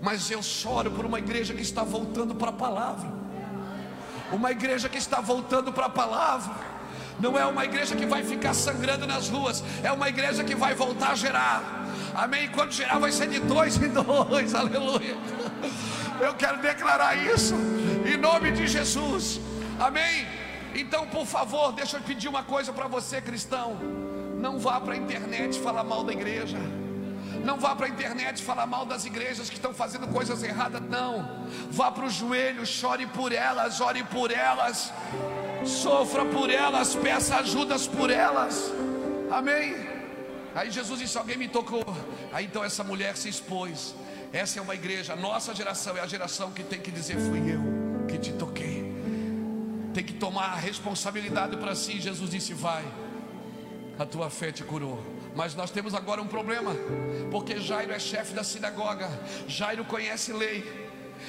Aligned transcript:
Mas 0.00 0.30
eu 0.30 0.42
choro 0.42 0.90
por 0.90 1.04
uma 1.04 1.18
igreja 1.18 1.54
que 1.54 1.62
está 1.62 1.82
voltando 1.82 2.34
para 2.34 2.50
a 2.50 2.52
palavra. 2.52 3.10
Uma 4.32 4.50
igreja 4.50 4.88
que 4.88 4.98
está 4.98 5.20
voltando 5.20 5.72
para 5.72 5.86
a 5.86 5.90
palavra. 5.90 6.54
Não 7.18 7.36
é 7.36 7.44
uma 7.44 7.64
igreja 7.64 7.96
que 7.96 8.06
vai 8.06 8.22
ficar 8.22 8.54
sangrando 8.54 9.06
nas 9.06 9.28
ruas, 9.28 9.64
é 9.82 9.90
uma 9.90 10.08
igreja 10.08 10.44
que 10.44 10.54
vai 10.54 10.74
voltar 10.74 11.10
a 11.10 11.14
gerar. 11.16 11.86
Amém? 12.14 12.48
Quando 12.48 12.70
gerar 12.70 12.98
vai 12.98 13.10
ser 13.10 13.28
de 13.28 13.40
dois 13.40 13.76
em 13.76 13.88
dois, 13.88 14.54
aleluia. 14.54 15.16
Eu 16.20 16.34
quero 16.34 16.58
declarar 16.58 17.16
isso 17.16 17.54
em 18.06 18.16
nome 18.16 18.52
de 18.52 18.66
Jesus. 18.68 19.40
Amém? 19.80 20.26
Então, 20.74 21.06
por 21.06 21.26
favor, 21.26 21.72
deixa 21.72 21.96
eu 21.96 22.02
pedir 22.02 22.28
uma 22.28 22.42
coisa 22.44 22.72
para 22.72 22.86
você, 22.86 23.20
cristão. 23.20 23.76
Não 24.40 24.58
vá 24.58 24.80
para 24.80 24.94
a 24.94 24.96
internet 24.96 25.58
falar 25.58 25.82
mal 25.82 26.04
da 26.04 26.12
igreja. 26.12 26.56
Não 27.44 27.58
vá 27.58 27.74
para 27.74 27.86
a 27.86 27.88
internet 27.88 28.42
falar 28.42 28.66
mal 28.66 28.84
das 28.84 29.04
igrejas 29.04 29.48
que 29.48 29.56
estão 29.56 29.72
fazendo 29.72 30.06
coisas 30.08 30.42
erradas, 30.42 30.82
não. 30.82 31.46
Vá 31.70 31.90
para 31.90 32.04
o 32.04 32.10
joelho, 32.10 32.66
chore 32.66 33.06
por 33.06 33.32
elas, 33.32 33.80
ore 33.80 34.02
por 34.04 34.30
elas, 34.30 34.92
sofra 35.64 36.24
por 36.24 36.50
elas, 36.50 36.94
peça 36.94 37.36
ajudas 37.36 37.86
por 37.86 38.10
elas. 38.10 38.72
Amém? 39.30 39.74
Aí 40.54 40.70
Jesus 40.70 40.98
disse: 41.00 41.16
Alguém 41.16 41.36
me 41.36 41.48
tocou. 41.48 41.84
Aí 42.32 42.46
então 42.46 42.64
essa 42.64 42.82
mulher 42.82 43.16
se 43.16 43.28
expôs. 43.28 43.94
Essa 44.32 44.58
é 44.58 44.62
uma 44.62 44.74
igreja, 44.74 45.16
nossa 45.16 45.54
geração 45.54 45.96
é 45.96 46.00
a 46.00 46.06
geração 46.06 46.50
que 46.50 46.62
tem 46.62 46.80
que 46.80 46.90
dizer: 46.90 47.16
Fui 47.18 47.38
eu 47.52 48.06
que 48.06 48.18
te 48.18 48.32
toquei. 48.32 48.92
Tem 49.94 50.04
que 50.04 50.12
tomar 50.12 50.52
a 50.52 50.56
responsabilidade 50.56 51.56
para 51.56 51.74
si. 51.74 52.00
Jesus 52.00 52.30
disse: 52.30 52.54
Vai, 52.54 52.84
a 53.98 54.04
tua 54.04 54.28
fé 54.30 54.52
te 54.52 54.64
curou. 54.64 55.17
Mas 55.38 55.54
nós 55.54 55.70
temos 55.70 55.94
agora 55.94 56.20
um 56.20 56.26
problema, 56.26 56.74
porque 57.30 57.60
Jairo 57.60 57.92
é 57.92 57.98
chefe 58.00 58.34
da 58.34 58.42
sinagoga, 58.42 59.08
Jairo 59.46 59.84
conhece 59.84 60.32
lei. 60.32 60.87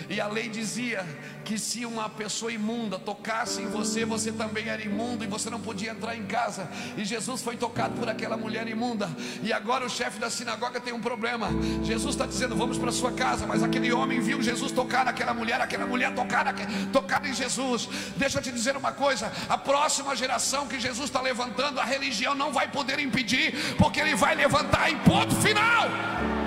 E 0.09 0.19
a 0.19 0.27
lei 0.27 0.49
dizia 0.49 1.05
que 1.43 1.57
se 1.57 1.85
uma 1.85 2.09
pessoa 2.09 2.51
imunda 2.51 2.99
tocasse 2.99 3.61
em 3.61 3.67
você, 3.67 4.05
você 4.05 4.31
também 4.31 4.67
era 4.67 4.81
imundo 4.81 5.23
e 5.23 5.27
você 5.27 5.49
não 5.49 5.59
podia 5.59 5.91
entrar 5.91 6.15
em 6.15 6.25
casa. 6.25 6.69
E 6.97 7.03
Jesus 7.03 7.41
foi 7.41 7.57
tocado 7.57 7.95
por 7.95 8.07
aquela 8.09 8.37
mulher 8.37 8.67
imunda. 8.67 9.09
E 9.41 9.51
agora 9.51 9.85
o 9.85 9.89
chefe 9.89 10.19
da 10.19 10.29
sinagoga 10.29 10.79
tem 10.79 10.93
um 10.93 11.01
problema. 11.01 11.49
Jesus 11.83 12.15
está 12.15 12.25
dizendo: 12.25 12.55
Vamos 12.55 12.77
para 12.77 12.91
sua 12.91 13.11
casa. 13.11 13.45
Mas 13.47 13.63
aquele 13.63 13.91
homem 13.91 14.19
viu 14.19 14.41
Jesus 14.41 14.71
tocar 14.71 15.05
naquela 15.05 15.33
mulher, 15.33 15.59
aquela 15.61 15.85
mulher 15.85 16.13
tocar, 16.13 16.53
tocar 16.91 17.25
em 17.25 17.33
Jesus. 17.33 17.87
Deixa 18.17 18.37
eu 18.39 18.41
te 18.41 18.51
dizer 18.51 18.75
uma 18.77 18.91
coisa: 18.91 19.31
a 19.47 19.57
próxima 19.57 20.15
geração 20.15 20.67
que 20.67 20.79
Jesus 20.79 21.05
está 21.05 21.21
levantando, 21.21 21.79
a 21.79 21.85
religião 21.85 22.35
não 22.35 22.51
vai 22.51 22.67
poder 22.67 22.99
impedir, 22.99 23.75
porque 23.77 23.99
ele 23.99 24.15
vai 24.15 24.35
levantar 24.35 24.91
em 24.91 24.97
ponto 24.99 25.35
final. 25.35 26.38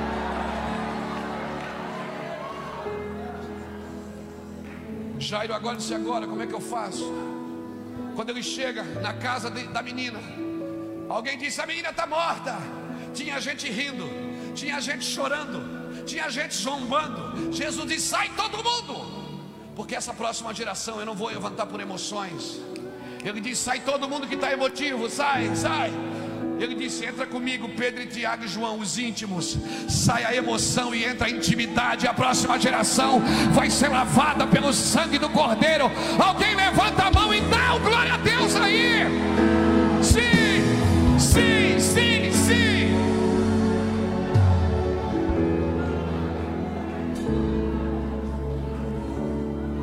Jairo 5.33 5.55
agora 5.55 5.79
disse 5.79 5.95
agora, 5.95 6.27
como 6.27 6.43
é 6.43 6.47
que 6.47 6.53
eu 6.53 6.61
faço? 6.61 7.11
Quando 8.15 8.29
ele 8.29 8.43
chega 8.43 8.83
na 9.01 9.15
casa 9.15 9.51
de, 9.51 9.63
da 9.69 9.81
menina, 9.81 10.19
alguém 11.09 11.39
disse: 11.39 11.59
a 11.59 11.65
menina 11.65 11.89
está 11.89 12.07
morta. 12.07 12.59
Tinha 13.15 13.41
gente 13.41 13.67
rindo, 13.71 14.07
tinha 14.55 14.79
gente 14.79 15.07
chorando, 15.07 16.05
tinha 16.05 16.29
gente 16.29 16.55
zombando. 16.55 17.51
Jesus 17.51 17.87
disse: 17.89 18.09
sai 18.09 18.29
todo 18.37 18.63
mundo, 18.63 19.41
porque 19.75 19.95
essa 19.95 20.13
próxima 20.13 20.53
geração 20.53 21.01
eu 21.01 21.07
não 21.07 21.15
vou 21.15 21.29
levantar 21.29 21.65
por 21.65 21.81
emoções. 21.81 22.61
Ele 23.25 23.41
disse: 23.41 23.63
sai 23.63 23.81
todo 23.81 24.07
mundo 24.07 24.27
que 24.27 24.35
está 24.35 24.53
emotivo, 24.53 25.09
sai, 25.09 25.57
sai. 25.57 25.91
Ele 26.63 26.77
disse: 26.77 27.05
Entra 27.05 27.27
comigo, 27.27 27.69
Pedro, 27.71 28.07
Tiago 28.07 28.45
e 28.45 28.49
João, 28.49 28.79
os 28.79 28.97
íntimos. 28.97 29.59
Sai 29.89 30.25
a 30.25 30.35
emoção 30.35 30.95
e 30.95 31.05
entra 31.05 31.27
a 31.27 31.31
intimidade. 31.31 32.07
A 32.07 32.15
próxima 32.15 32.57
geração 32.59 33.21
vai 33.53 33.69
ser 33.69 33.89
lavada 33.89 34.47
pelo 34.47 34.73
sangue 34.73 35.19
do 35.19 35.29
Cordeiro. 35.29 35.91
Alguém 36.25 36.55
levanta 36.55 37.05
a 37.05 37.11
mão 37.11 37.35
e 37.35 37.41
dá 37.41 37.75
o 37.75 37.81
glória 37.81 38.15
a 38.15 38.17
Deus 38.17 38.55
aí. 38.55 39.03
Sim, 40.03 41.19
sim, 41.19 41.81
sim, 41.81 42.33
sim. 42.33 42.93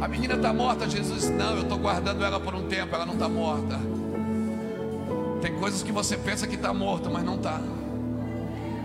A 0.02 0.08
menina 0.08 0.36
está 0.36 0.54
morta. 0.54 0.90
Jesus, 0.90 1.30
não, 1.30 1.58
eu 1.58 1.64
estou 1.64 1.78
guardando 1.78 2.24
ela 2.24 2.40
por 2.40 2.56
um 2.56 2.70
tempo. 2.70 2.96
Ela 2.96 3.06
não 3.06 3.16
está 3.16 3.28
morta. 3.28 3.89
Tem 5.42 5.56
coisas 5.56 5.82
que 5.82 5.92
você 5.92 6.18
pensa 6.18 6.46
que 6.46 6.56
está 6.56 6.74
morto, 6.74 7.10
mas 7.10 7.24
não 7.24 7.36
está. 7.36 7.62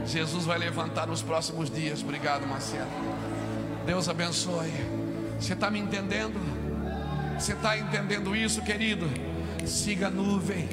Jesus 0.07 0.45
vai 0.45 0.59
levantar 0.59 1.07
nos 1.07 1.23
próximos 1.23 1.71
dias. 1.71 2.03
Obrigado, 2.03 2.47
Marcelo. 2.47 2.91
Deus 3.87 4.09
abençoe. 4.09 4.71
Você 5.39 5.55
está 5.55 5.71
me 5.71 5.79
entendendo? 5.79 6.39
Você 7.39 7.53
está 7.53 7.77
entendendo 7.77 8.37
isso, 8.37 8.63
querido? 8.63 9.07
Siga 9.67 10.07
a 10.07 10.11
nuvem. 10.11 10.69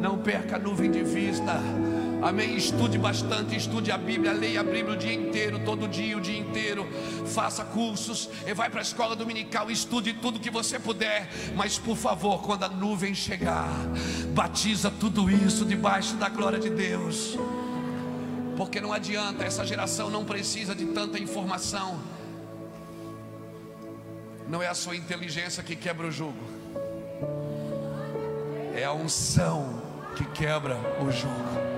Não 0.00 0.18
perca 0.18 0.56
a 0.56 0.58
nuvem 0.58 0.90
de 0.90 1.02
vista. 1.02 1.60
Amém. 2.24 2.56
Estude 2.56 2.96
bastante, 2.96 3.54
estude 3.54 3.92
a 3.92 3.98
Bíblia, 3.98 4.32
leia 4.32 4.60
a 4.60 4.64
Bíblia 4.64 4.94
o 4.94 4.96
dia 4.96 5.12
inteiro, 5.12 5.58
todo 5.58 5.86
dia, 5.86 6.16
o 6.16 6.20
dia 6.22 6.38
inteiro. 6.38 6.88
Faça 7.26 7.62
cursos, 7.66 8.30
e 8.46 8.54
vai 8.54 8.70
para 8.70 8.80
a 8.80 8.82
escola 8.82 9.14
dominical, 9.14 9.70
estude 9.70 10.14
tudo 10.14 10.40
que 10.40 10.50
você 10.50 10.78
puder. 10.78 11.28
Mas 11.54 11.78
por 11.78 11.98
favor, 11.98 12.40
quando 12.40 12.64
a 12.64 12.68
nuvem 12.70 13.14
chegar, 13.14 13.68
batiza 14.32 14.90
tudo 14.90 15.30
isso 15.30 15.66
debaixo 15.66 16.14
da 16.14 16.30
glória 16.30 16.58
de 16.58 16.70
Deus. 16.70 17.36
Porque 18.56 18.80
não 18.80 18.94
adianta, 18.94 19.44
essa 19.44 19.66
geração 19.66 20.08
não 20.08 20.24
precisa 20.24 20.74
de 20.74 20.86
tanta 20.86 21.18
informação. 21.18 22.00
Não 24.48 24.62
é 24.62 24.68
a 24.68 24.74
sua 24.74 24.96
inteligência 24.96 25.62
que 25.62 25.76
quebra 25.76 26.06
o 26.06 26.10
jugo, 26.10 26.40
é 28.74 28.84
a 28.84 28.94
unção 28.94 29.82
que 30.16 30.24
quebra 30.24 30.78
o 31.02 31.10
jugo 31.12 31.73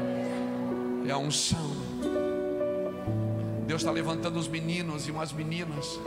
é 1.08 1.12
a 1.12 1.18
unção. 1.18 1.70
Deus 3.66 3.82
está 3.82 3.90
levantando 3.90 4.38
os 4.38 4.48
meninos 4.48 5.06
e 5.08 5.10
umas 5.10 5.32
meninas. 5.32 5.98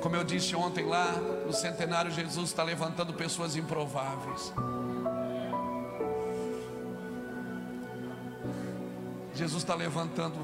Como 0.00 0.16
eu 0.16 0.24
disse 0.24 0.56
ontem 0.56 0.84
lá 0.84 1.12
no 1.46 1.52
centenário, 1.52 2.10
Jesus 2.10 2.48
está 2.48 2.62
levantando 2.62 3.12
pessoas 3.12 3.56
improváveis. 3.56 4.52
Jesus 9.34 9.62
está 9.62 9.74
levantando 9.74 10.36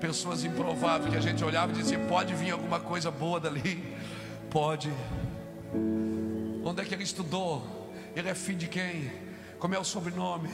pessoas 0.00 0.44
improváveis 0.44 1.10
que 1.10 1.16
a 1.16 1.20
gente 1.20 1.44
olhava 1.44 1.72
e 1.72 1.76
dizia: 1.76 1.98
pode 1.98 2.34
vir 2.34 2.52
alguma 2.52 2.80
coisa 2.80 3.10
boa 3.10 3.38
dali? 3.38 3.96
Pode. 4.50 4.92
Onde 6.64 6.82
é 6.82 6.84
que 6.84 6.94
ele 6.94 7.04
estudou? 7.04 7.92
Ele 8.16 8.28
é 8.28 8.34
filho 8.34 8.58
de 8.58 8.68
quem? 8.68 9.10
Como 9.58 9.74
é 9.74 9.78
o 9.78 9.84
sobrenome? 9.84 10.48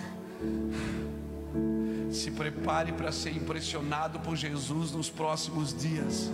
Se 2.10 2.30
prepare 2.30 2.92
para 2.92 3.10
ser 3.10 3.36
impressionado 3.36 4.20
por 4.20 4.36
Jesus 4.36 4.92
nos 4.92 5.10
próximos 5.10 5.74
dias. 5.74 6.30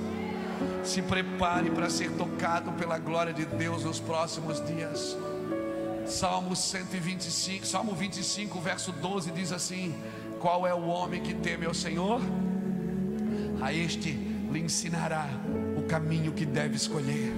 Se 0.84 1.03
prepare 1.03 1.70
para 1.70 1.88
ser 1.88 2.10
tocado 2.12 2.72
pela 2.72 2.98
glória 2.98 3.32
de 3.32 3.44
Deus 3.44 3.84
nos 3.84 3.98
próximos 3.98 4.64
dias. 4.66 5.16
Salmo 6.06 6.56
125, 6.56 7.64
Salmo 7.64 7.92
25, 7.92 8.60
verso 8.60 8.92
12 8.92 9.30
diz 9.30 9.53
assim: 9.53 9.94
Qual 10.41 10.66
é 10.66 10.75
o 10.75 10.86
homem 10.86 11.22
que 11.22 11.34
teme 11.34 11.66
ao 11.66 11.75
Senhor? 11.75 12.20
A 13.62 13.72
este 13.72 14.12
lhe 14.50 14.60
ensinará 14.60 15.28
o 15.76 15.82
caminho 15.82 16.32
que 16.32 16.44
deve 16.44 16.76
escolher. 16.76 17.32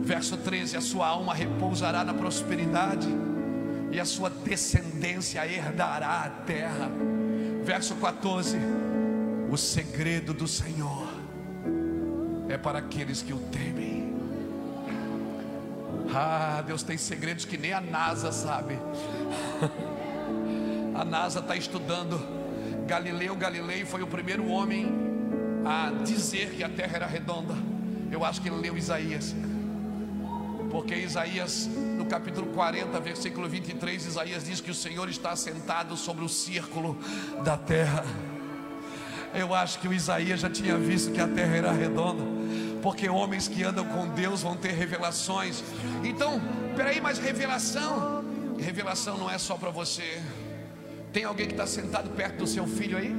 Verso 0.00 0.36
13: 0.36 0.76
A 0.76 0.80
sua 0.80 1.08
alma 1.08 1.34
repousará 1.34 2.04
na 2.04 2.14
prosperidade, 2.14 3.08
e 3.92 4.00
a 4.00 4.04
sua 4.06 4.30
descendência 4.30 5.46
herdará 5.46 6.22
a 6.22 6.30
terra. 6.30 6.90
Verso 7.62 7.94
14: 7.96 8.56
O 9.50 9.56
segredo 9.56 10.32
do 10.32 10.48
Senhor 10.48 11.08
é 12.48 12.56
para 12.56 12.78
aqueles 12.78 13.20
que 13.20 13.34
o 13.34 13.38
temem. 13.38 14.10
Ah, 16.14 16.62
Deus 16.66 16.82
tem 16.82 16.96
segredos 16.96 17.44
que 17.44 17.56
nem 17.56 17.72
a 17.72 17.80
NASA 17.80 18.32
sabe. 18.32 18.78
A 20.94 21.06
NASA 21.06 21.40
está 21.40 21.56
estudando. 21.56 22.20
Galileu 22.86 23.34
Galilei 23.34 23.82
foi 23.86 24.02
o 24.02 24.06
primeiro 24.06 24.46
homem 24.46 24.86
a 25.64 25.90
dizer 26.04 26.50
que 26.50 26.62
a 26.62 26.68
terra 26.68 26.96
era 26.96 27.06
redonda. 27.06 27.54
Eu 28.10 28.22
acho 28.22 28.42
que 28.42 28.48
ele 28.50 28.58
leu 28.58 28.76
Isaías. 28.76 29.34
Porque 30.72 30.94
Isaías, 30.94 31.66
no 31.66 32.06
capítulo 32.06 32.46
40, 32.46 32.98
versículo 32.98 33.46
23, 33.46 34.06
Isaías 34.06 34.42
diz 34.42 34.58
que 34.58 34.70
o 34.70 34.74
Senhor 34.74 35.06
está 35.10 35.36
sentado 35.36 35.98
sobre 35.98 36.24
o 36.24 36.30
círculo 36.30 36.98
da 37.44 37.58
terra. 37.58 38.02
Eu 39.34 39.54
acho 39.54 39.78
que 39.80 39.86
o 39.86 39.92
Isaías 39.92 40.40
já 40.40 40.48
tinha 40.48 40.78
visto 40.78 41.12
que 41.12 41.20
a 41.20 41.28
terra 41.28 41.56
era 41.56 41.72
redonda, 41.72 42.24
porque 42.82 43.06
homens 43.06 43.48
que 43.48 43.62
andam 43.62 43.84
com 43.84 44.08
Deus 44.08 44.40
vão 44.40 44.56
ter 44.56 44.72
revelações. 44.72 45.62
Então, 46.02 46.40
peraí, 46.74 47.02
mas 47.02 47.18
revelação, 47.18 48.24
revelação 48.58 49.18
não 49.18 49.30
é 49.30 49.36
só 49.36 49.58
para 49.58 49.68
você. 49.68 50.22
Tem 51.12 51.24
alguém 51.24 51.48
que 51.48 51.52
está 51.52 51.66
sentado 51.66 52.08
perto 52.16 52.38
do 52.38 52.46
seu 52.46 52.66
filho 52.66 52.96
aí? 52.96 53.14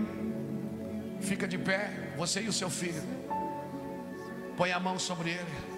Fica 1.21 1.47
de 1.47 1.59
pé, 1.59 2.13
você 2.17 2.41
e 2.41 2.49
o 2.49 2.53
seu 2.53 2.71
filho. 2.71 3.03
Põe 4.57 4.71
a 4.71 4.79
mão 4.79 4.97
sobre 4.97 5.29
ele. 5.29 5.72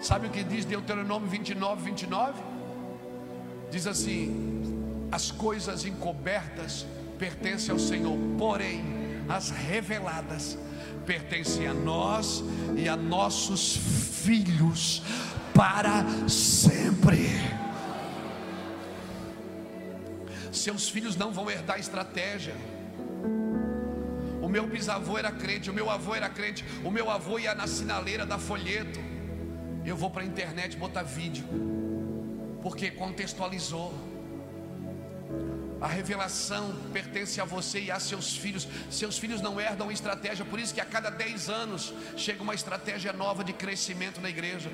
Sabe 0.00 0.28
o 0.28 0.30
que 0.30 0.44
diz 0.44 0.64
Deuteronômio 0.64 1.28
29, 1.28 1.82
29? 1.82 2.40
Diz 3.70 3.86
assim: 3.86 5.08
As 5.10 5.30
coisas 5.30 5.84
encobertas 5.84 6.86
pertencem 7.18 7.72
ao 7.72 7.78
Senhor, 7.78 8.16
porém, 8.38 8.82
as 9.28 9.50
reveladas 9.50 10.56
pertencem 11.04 11.66
a 11.66 11.74
nós 11.74 12.44
e 12.76 12.88
a 12.88 12.96
nossos 12.96 13.76
filhos 13.76 15.02
para 15.54 16.04
sempre. 16.28 17.28
Seus 20.52 20.88
filhos 20.88 21.16
não 21.16 21.32
vão 21.32 21.50
herdar 21.50 21.78
estratégia. 21.78 22.54
O 24.40 24.48
meu 24.48 24.66
bisavô 24.66 25.18
era 25.18 25.30
crente, 25.30 25.70
o 25.70 25.74
meu 25.74 25.90
avô 25.90 26.14
era 26.14 26.28
crente, 26.28 26.64
o 26.84 26.90
meu 26.90 27.10
avô 27.10 27.38
ia 27.38 27.54
na 27.54 27.66
sinaleira 27.66 28.24
da 28.24 28.38
folheto. 28.38 29.00
Eu 29.88 29.96
vou 29.96 30.10
para 30.10 30.22
a 30.22 30.26
internet 30.26 30.76
botar 30.76 31.02
vídeo, 31.02 31.46
porque 32.62 32.90
contextualizou. 32.90 33.90
A 35.80 35.86
revelação 35.86 36.76
pertence 36.92 37.40
a 37.40 37.44
você 37.46 37.80
e 37.80 37.90
a 37.90 37.98
seus 37.98 38.36
filhos. 38.36 38.68
Seus 38.90 39.16
filhos 39.16 39.40
não 39.40 39.58
herdam 39.58 39.90
estratégia, 39.90 40.44
por 40.44 40.60
isso 40.60 40.74
que 40.74 40.80
a 40.82 40.84
cada 40.84 41.08
10 41.08 41.48
anos 41.48 41.94
chega 42.18 42.42
uma 42.42 42.54
estratégia 42.54 43.14
nova 43.14 43.42
de 43.42 43.54
crescimento 43.54 44.20
na 44.20 44.28
igreja. 44.28 44.70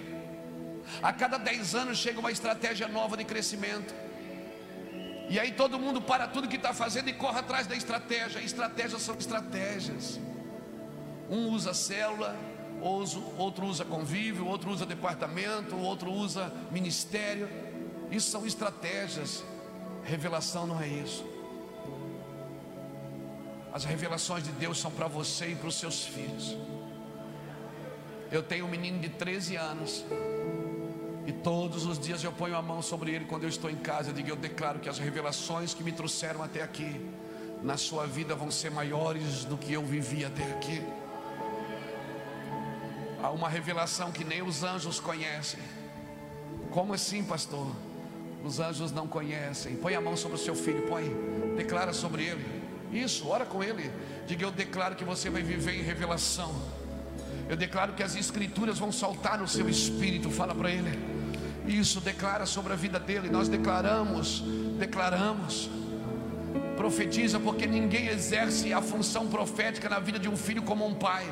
A 1.01 1.13
cada 1.13 1.39
10 1.39 1.77
anos 1.77 1.99
chega 1.99 2.19
uma 2.19 2.33
estratégia 2.33 2.89
nova 2.89 3.17
de 3.17 3.25
crescimento. 3.25 3.95
E 5.29 5.39
aí 5.39 5.53
todo 5.53 5.79
mundo 5.79 6.03
para 6.03 6.27
tudo 6.27 6.49
que 6.49 6.57
está 6.57 6.75
fazendo 6.75 7.09
e 7.09 7.13
corre 7.13 7.39
atrás 7.39 7.69
da 7.69 7.77
estratégia. 7.77 8.41
Estratégias 8.41 9.01
são 9.01 9.15
estratégias. 9.15 10.19
Um 11.31 11.51
usa 11.51 11.73
célula, 11.73 12.37
outro 12.85 13.67
usa 13.67 13.85
convívio, 13.85 14.47
outro 14.47 14.71
usa 14.71 14.85
departamento, 14.85 15.77
outro 15.77 16.13
usa 16.13 16.53
ministério. 16.71 17.49
Isso 18.11 18.31
são 18.31 18.47
estratégias. 18.47 19.43
Revelação 20.05 20.67
não 20.67 20.81
é 20.81 20.87
isso. 20.87 21.25
As 23.73 23.85
revelações 23.85 24.45
de 24.45 24.53
Deus 24.53 24.79
são 24.79 24.91
para 24.91 25.09
você 25.09 25.49
e 25.49 25.57
para 25.57 25.69
os 25.69 25.77
seus 25.77 26.05
filhos. 26.05 26.57
Eu 28.31 28.43
tenho 28.43 28.67
um 28.67 28.69
menino 28.69 29.01
de 29.01 29.09
13 29.09 29.57
anos. 29.57 30.05
E 31.27 31.33
todos 31.33 31.87
os 31.87 31.99
dias 31.99 32.23
eu 32.23 32.33
ponho 32.33 32.55
a 32.55 32.61
mão 32.61 32.83
sobre 32.83 33.13
ele 33.13 33.25
quando 33.25 33.45
eu 33.45 33.49
estou 33.49 33.71
em 33.71 33.77
casa. 33.77 34.11
Eu 34.11 34.15
digo, 34.15 34.29
eu 34.29 34.37
declaro 34.37 34.79
que 34.79 34.89
as 34.89 34.99
revelações 34.99 35.73
que 35.73 35.83
me 35.83 35.91
trouxeram 35.91 36.43
até 36.43 36.63
aqui, 36.63 37.01
na 37.63 37.77
sua 37.79 38.07
vida, 38.07 38.35
vão 38.35 38.51
ser 38.51 38.71
maiores 38.71 39.45
do 39.45 39.57
que 39.57 39.73
eu 39.73 39.83
vivi 39.83 40.25
até 40.25 40.45
aqui. 40.53 40.83
Há 43.25 43.31
uma 43.31 43.49
revelação 43.49 44.13
que 44.13 44.23
nem 44.23 44.43
os 44.43 44.63
anjos 44.63 45.01
conhecem. 45.01 45.59
Como 46.71 46.93
assim, 46.93 47.25
pastor? 47.25 47.75
Os 48.45 48.61
anjos 48.61 48.93
não 48.93 49.09
conhecem. 49.09 49.77
Põe 49.77 49.95
a 49.95 50.01
mão 50.03 50.15
sobre 50.15 50.37
o 50.37 50.39
seu 50.39 50.55
filho, 50.55 50.83
põe. 50.83 51.11
Declara 51.57 51.95
sobre 51.95 52.23
ele. 52.23 52.45
Isso, 52.93 53.27
ora 53.27 53.47
com 53.47 53.65
ele. 53.65 53.91
Diga: 54.27 54.45
Eu 54.45 54.51
declaro 54.51 54.95
que 54.95 55.05
você 55.05 55.31
vai 55.31 55.43
viver 55.43 55.73
em 55.73 55.83
revelação. 55.83 56.55
Eu 57.49 57.57
declaro 57.57 57.95
que 57.95 58.03
as 58.03 58.15
escrituras 58.15 58.79
vão 58.79 58.93
saltar 58.93 59.39
no 59.39 59.49
seu 59.49 59.71
espírito. 59.71 60.31
Fala 60.31 60.55
para 60.55 60.71
ele. 60.71 60.93
Isso, 61.67 62.03
declara 62.03 62.45
sobre 62.45 62.75
a 62.75 62.77
vida 62.77 63.01
dele. 63.01 63.31
Nós 63.31 63.49
declaramos, 63.49 64.41
declaramos. 64.79 65.71
Profetiza, 66.77 67.41
porque 67.41 67.67
ninguém 67.67 68.09
exerce 68.09 68.71
a 68.75 68.83
função 68.83 69.29
profética 69.29 69.89
na 69.89 69.99
vida 69.99 70.19
de 70.19 70.29
um 70.29 70.37
filho 70.37 70.63
como 70.63 70.87
um 70.87 70.93
pai. 70.93 71.25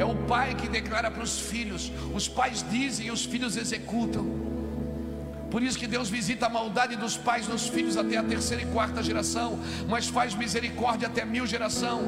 É 0.00 0.04
o 0.04 0.14
pai 0.32 0.54
que 0.54 0.66
declara 0.66 1.10
para 1.10 1.22
os 1.22 1.38
filhos. 1.38 1.92
Os 2.14 2.26
pais 2.26 2.64
dizem 2.70 3.08
e 3.08 3.10
os 3.10 3.24
filhos 3.32 3.54
executam. 3.62 4.24
Por 5.50 5.62
isso 5.62 5.78
que 5.78 5.86
Deus 5.86 6.08
visita 6.08 6.46
a 6.46 6.48
maldade 6.48 6.96
dos 6.96 7.18
pais 7.18 7.46
nos 7.46 7.68
filhos 7.68 7.98
até 7.98 8.16
a 8.16 8.22
terceira 8.22 8.62
e 8.62 8.66
quarta 8.66 9.02
geração, 9.02 9.58
mas 9.88 10.08
faz 10.08 10.34
misericórdia 10.34 11.06
até 11.08 11.22
mil 11.24 11.46
geração. 11.46 12.00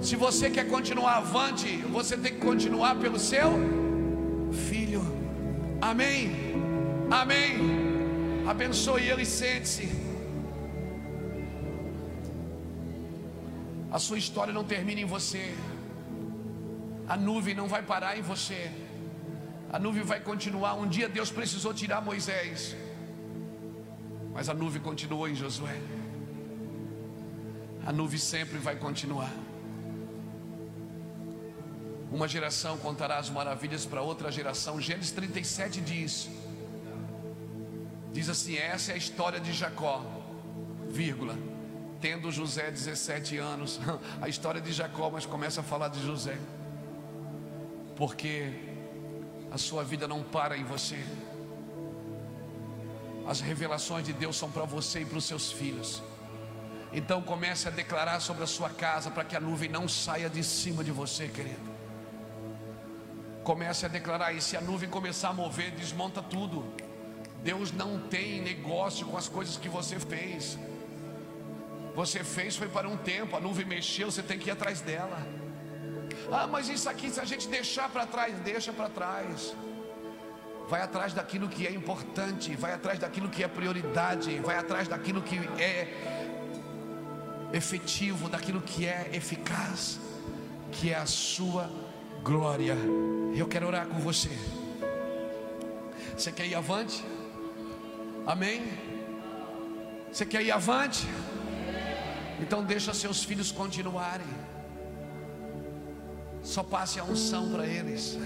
Se 0.00 0.16
você 0.16 0.50
quer 0.50 0.66
continuar 0.66 1.18
avante, 1.18 1.76
você 1.98 2.16
tem 2.16 2.32
que 2.32 2.40
continuar 2.40 2.96
pelo 2.96 3.18
seu 3.18 3.52
filho. 4.68 5.02
Amém. 5.80 6.32
Amém. 7.10 7.58
Abençoe 8.44 9.08
ele 9.08 9.22
e 9.22 9.26
sente-se. 9.26 9.88
A 13.92 14.00
sua 14.00 14.18
história 14.18 14.52
não 14.52 14.64
termina 14.64 15.00
em 15.00 15.04
você. 15.04 15.54
A 17.08 17.16
nuvem 17.16 17.54
não 17.54 17.66
vai 17.66 17.82
parar 17.82 18.18
em 18.18 18.22
você. 18.22 18.70
A 19.70 19.78
nuvem 19.78 20.02
vai 20.02 20.20
continuar. 20.20 20.74
Um 20.74 20.86
dia 20.86 21.08
Deus 21.08 21.30
precisou 21.30 21.72
tirar 21.72 22.00
Moisés, 22.02 22.76
mas 24.32 24.48
a 24.48 24.54
nuvem 24.54 24.80
continuou 24.80 25.28
em 25.28 25.34
Josué. 25.34 25.80
A 27.86 27.92
nuvem 27.92 28.18
sempre 28.18 28.58
vai 28.58 28.76
continuar. 28.76 29.32
Uma 32.10 32.26
geração 32.26 32.76
contará 32.78 33.18
as 33.18 33.28
maravilhas 33.30 33.84
para 33.84 34.02
outra 34.02 34.30
geração. 34.30 34.80
Gênesis 34.80 35.12
37 35.12 35.80
diz: 35.80 36.28
Diz 38.12 38.28
assim: 38.28 38.56
essa 38.56 38.92
é 38.92 38.94
a 38.94 38.98
história 38.98 39.40
de 39.40 39.52
Jacó, 39.52 40.04
vírgula. 40.88 41.36
Tendo 42.00 42.30
José 42.30 42.70
17 42.70 43.38
anos, 43.38 43.80
a 44.20 44.28
história 44.28 44.60
de 44.60 44.72
Jacó, 44.72 45.10
mas 45.10 45.26
começa 45.26 45.60
a 45.60 45.64
falar 45.64 45.88
de 45.88 46.00
José, 46.00 46.38
porque 47.98 48.52
a 49.50 49.58
sua 49.58 49.82
vida 49.82 50.06
não 50.06 50.22
para 50.22 50.56
em 50.56 50.62
você. 50.62 51.04
As 53.26 53.40
revelações 53.40 54.06
de 54.06 54.12
Deus 54.12 54.36
são 54.36 54.48
para 54.48 54.64
você 54.64 55.00
e 55.00 55.04
para 55.04 55.18
os 55.18 55.24
seus 55.24 55.50
filhos. 55.50 56.00
Então 56.92 57.20
comece 57.20 57.66
a 57.66 57.72
declarar 57.72 58.20
sobre 58.20 58.44
a 58.44 58.46
sua 58.46 58.70
casa 58.70 59.10
para 59.10 59.24
que 59.24 59.34
a 59.34 59.40
nuvem 59.40 59.68
não 59.68 59.88
saia 59.88 60.30
de 60.30 60.44
cima 60.44 60.84
de 60.84 60.92
você, 60.92 61.26
querido. 61.26 61.76
Comece 63.42 63.84
a 63.84 63.88
declarar 63.88 64.32
e 64.32 64.40
se 64.40 64.56
a 64.56 64.60
nuvem 64.60 64.88
começar 64.88 65.30
a 65.30 65.32
mover, 65.32 65.72
desmonta 65.72 66.22
tudo. 66.22 66.72
Deus 67.42 67.72
não 67.72 67.98
tem 67.98 68.40
negócio 68.40 69.06
com 69.08 69.16
as 69.16 69.28
coisas 69.28 69.56
que 69.56 69.68
você 69.68 69.98
fez. 69.98 70.56
Você 71.96 72.22
fez 72.22 72.56
foi 72.56 72.68
para 72.68 72.88
um 72.88 72.96
tempo, 72.96 73.36
a 73.36 73.40
nuvem 73.40 73.66
mexeu, 73.66 74.08
você 74.08 74.22
tem 74.22 74.38
que 74.38 74.50
ir 74.50 74.52
atrás 74.52 74.80
dela. 74.80 75.47
Ah, 76.30 76.46
mas 76.46 76.68
isso 76.68 76.88
aqui, 76.88 77.10
se 77.10 77.20
a 77.20 77.24
gente 77.24 77.48
deixar 77.48 77.88
para 77.88 78.06
trás, 78.06 78.38
deixa 78.40 78.72
para 78.72 78.88
trás. 78.88 79.54
Vai 80.68 80.82
atrás 80.82 81.14
daquilo 81.14 81.48
que 81.48 81.66
é 81.66 81.72
importante, 81.72 82.54
vai 82.54 82.74
atrás 82.74 82.98
daquilo 82.98 83.28
que 83.30 83.42
é 83.42 83.48
prioridade, 83.48 84.38
vai 84.40 84.56
atrás 84.56 84.86
daquilo 84.86 85.22
que 85.22 85.36
é 85.58 85.88
efetivo, 87.52 88.28
daquilo 88.28 88.60
que 88.60 88.86
é 88.86 89.08
eficaz, 89.12 89.98
que 90.72 90.92
é 90.92 90.96
a 90.96 91.06
sua 91.06 91.70
glória. 92.22 92.76
Eu 93.34 93.48
quero 93.48 93.66
orar 93.66 93.86
com 93.86 93.98
você. 93.98 94.30
Você 96.14 96.30
quer 96.30 96.46
ir 96.46 96.54
avante? 96.54 97.02
Amém? 98.26 98.70
Você 100.12 100.26
quer 100.26 100.42
ir 100.42 100.50
avante? 100.50 101.06
Então 102.40 102.62
deixa 102.62 102.92
seus 102.92 103.24
filhos 103.24 103.50
continuarem. 103.50 104.26
Só 106.48 106.62
passe 106.62 106.98
a 106.98 107.04
unção 107.04 107.52
para 107.52 107.66
eles. 107.66 108.16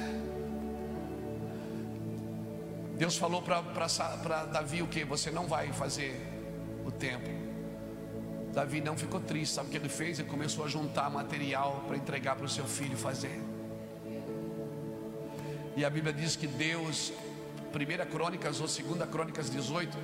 Deus 2.96 3.16
falou 3.16 3.42
para 3.42 4.44
Davi 4.44 4.80
o 4.80 4.86
que? 4.86 5.04
Você 5.04 5.32
não 5.32 5.48
vai 5.48 5.72
fazer 5.72 6.24
o 6.86 6.92
templo. 6.92 7.32
Davi 8.54 8.80
não 8.80 8.96
ficou 8.96 9.18
triste, 9.18 9.54
sabe 9.54 9.66
o 9.66 9.70
que 9.72 9.76
ele 9.76 9.88
fez? 9.88 10.20
Ele 10.20 10.28
começou 10.28 10.64
a 10.64 10.68
juntar 10.68 11.10
material 11.10 11.82
para 11.88 11.96
entregar 11.96 12.36
para 12.36 12.46
o 12.46 12.48
seu 12.48 12.64
filho 12.64 12.96
fazer. 12.96 13.42
E 15.76 15.84
a 15.84 15.90
Bíblia 15.90 16.12
diz 16.12 16.36
que 16.36 16.46
Deus, 16.46 17.12
1 17.74 18.08
Crônicas 18.08 18.60
ou 18.60 18.68
2 18.68 19.10
Crônicas 19.10 19.50
18, 19.50 19.98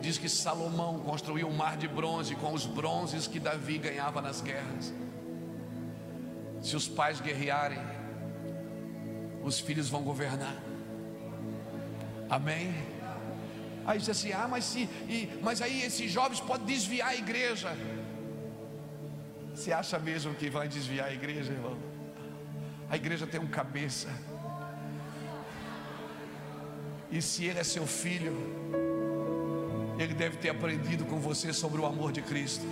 diz 0.00 0.18
que 0.18 0.28
Salomão 0.28 0.98
construiu 0.98 1.46
um 1.46 1.54
mar 1.54 1.76
de 1.76 1.86
bronze 1.86 2.34
com 2.34 2.52
os 2.52 2.66
bronzes 2.66 3.28
que 3.28 3.38
Davi 3.38 3.78
ganhava 3.78 4.20
nas 4.20 4.40
guerras. 4.40 4.92
Se 6.60 6.76
os 6.76 6.88
pais 6.88 7.20
guerrearem, 7.20 7.78
os 9.42 9.58
filhos 9.58 9.88
vão 9.88 10.02
governar. 10.02 10.56
Amém? 12.28 12.74
Aí 13.86 13.98
diz 13.98 14.08
assim: 14.08 14.32
ah, 14.32 14.46
mas, 14.48 14.64
se, 14.64 14.82
e, 15.08 15.28
mas 15.42 15.62
aí 15.62 15.82
esses 15.82 16.10
jovens 16.10 16.40
podem 16.40 16.66
desviar 16.66 17.08
a 17.08 17.16
igreja. 17.16 17.76
Você 19.54 19.72
acha 19.72 19.98
mesmo 19.98 20.34
que 20.34 20.48
vai 20.48 20.68
desviar 20.68 21.08
a 21.08 21.12
igreja, 21.12 21.52
irmão? 21.52 21.76
A 22.88 22.96
igreja 22.96 23.26
tem 23.26 23.40
um 23.40 23.46
cabeça. 23.46 24.08
E 27.10 27.20
se 27.20 27.44
ele 27.44 27.58
é 27.58 27.64
seu 27.64 27.86
filho, 27.86 28.36
ele 29.98 30.14
deve 30.14 30.36
ter 30.36 30.50
aprendido 30.50 31.04
com 31.04 31.18
você 31.18 31.52
sobre 31.52 31.80
o 31.80 31.86
amor 31.86 32.12
de 32.12 32.22
Cristo. 32.22 32.64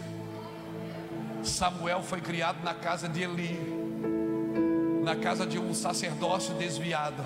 Samuel 1.42 2.02
foi 2.02 2.20
criado 2.20 2.62
na 2.62 2.74
casa 2.74 3.08
de 3.08 3.22
Eli 3.22 3.77
na 5.08 5.16
casa 5.16 5.46
de 5.46 5.58
um 5.58 5.72
sacerdócio 5.72 6.54
desviado. 6.56 7.24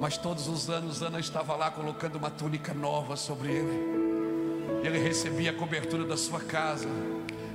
Mas 0.00 0.18
todos 0.18 0.48
os 0.48 0.68
anos 0.68 1.00
Ana 1.00 1.20
estava 1.20 1.54
lá 1.54 1.70
colocando 1.70 2.16
uma 2.16 2.28
túnica 2.28 2.74
nova 2.74 3.14
sobre 3.16 3.52
ele. 3.52 4.82
Ele 4.82 4.98
recebia 4.98 5.52
a 5.52 5.54
cobertura 5.54 6.04
da 6.04 6.16
sua 6.16 6.40
casa. 6.40 6.88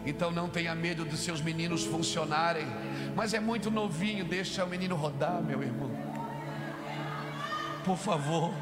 Então 0.05 0.31
não 0.31 0.47
tenha 0.47 0.73
medo 0.73 1.03
dos 1.03 1.19
seus 1.19 1.41
meninos 1.41 1.83
funcionarem. 1.83 2.65
Mas 3.17 3.33
é 3.33 3.39
muito 3.41 3.69
novinho, 3.69 4.23
deixa 4.23 4.63
o 4.63 4.69
menino 4.69 4.95
rodar, 4.95 5.43
meu 5.43 5.61
irmão. 5.61 5.91
Por 7.83 7.97
favor. 7.97 8.53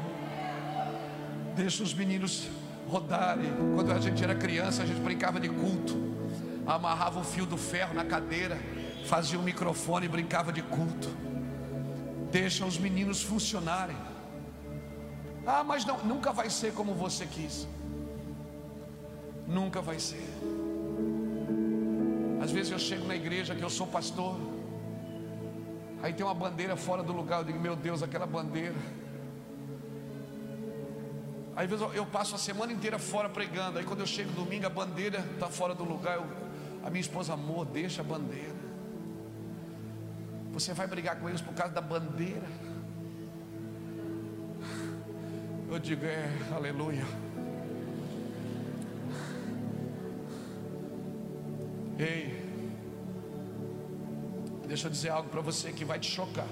Deixa 1.54 1.84
os 1.84 1.94
meninos 1.94 2.48
rodarem. 2.88 3.52
Quando 3.76 3.92
a 3.92 4.00
gente 4.00 4.20
era 4.24 4.34
criança, 4.34 4.82
a 4.82 4.86
gente 4.86 5.00
brincava 5.00 5.38
de 5.38 5.48
culto. 5.48 5.94
Amarrava 6.66 7.20
o 7.20 7.24
fio 7.24 7.46
do 7.46 7.56
ferro 7.56 7.94
na 7.94 8.04
cadeira, 8.04 8.58
fazia 9.06 9.38
um 9.38 9.42
microfone 9.42 10.06
e 10.06 10.08
brincava 10.08 10.52
de 10.52 10.62
culto. 10.62 11.08
Deixa 12.30 12.66
os 12.66 12.76
meninos 12.76 13.22
funcionarem. 13.22 13.96
Ah, 15.46 15.62
mas 15.62 15.84
não, 15.84 15.98
nunca 16.04 16.32
vai 16.32 16.50
ser 16.50 16.74
como 16.74 16.92
você 16.92 17.24
quis. 17.24 17.68
Nunca 19.46 19.80
vai 19.80 19.98
ser. 20.00 20.28
Às 22.42 22.50
vezes 22.50 22.72
eu 22.72 22.78
chego 22.78 23.06
na 23.06 23.14
igreja 23.14 23.54
que 23.54 23.62
eu 23.62 23.70
sou 23.70 23.86
pastor. 23.86 24.36
Aí 26.02 26.12
tem 26.12 26.26
uma 26.26 26.34
bandeira 26.34 26.76
fora 26.76 27.02
do 27.02 27.12
lugar. 27.12 27.38
Eu 27.38 27.44
digo, 27.44 27.60
meu 27.60 27.76
Deus, 27.76 28.02
aquela 28.02 28.26
bandeira. 28.26 28.74
Aí, 31.54 31.64
às 31.64 31.70
vezes 31.70 31.94
eu 31.94 32.04
passo 32.04 32.34
a 32.34 32.38
semana 32.38 32.72
inteira 32.72 32.98
fora 32.98 33.28
pregando. 33.28 33.78
Aí 33.78 33.84
quando 33.84 34.00
eu 34.00 34.06
chego 34.06 34.30
domingo, 34.32 34.66
a 34.66 34.70
bandeira 34.70 35.20
está 35.34 35.46
fora 35.46 35.74
do 35.74 35.84
lugar. 35.84 36.16
Eu, 36.16 36.26
a 36.84 36.90
minha 36.90 37.00
esposa, 37.00 37.32
amor, 37.34 37.64
deixa 37.64 38.02
a 38.02 38.04
bandeira. 38.04 38.65
Você 40.56 40.72
vai 40.72 40.86
brigar 40.86 41.20
com 41.20 41.28
eles 41.28 41.42
por 41.42 41.52
causa 41.52 41.74
da 41.74 41.82
bandeira. 41.82 42.48
Eu 45.70 45.78
digo, 45.78 46.06
é, 46.06 46.30
aleluia. 46.50 47.04
Ei, 51.98 52.42
deixa 54.66 54.86
eu 54.86 54.90
dizer 54.90 55.10
algo 55.10 55.28
para 55.28 55.42
você 55.42 55.72
que 55.72 55.84
vai 55.84 55.98
te 55.98 56.10
chocar. 56.10 56.48